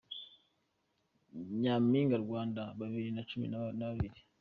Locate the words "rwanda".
2.25-2.61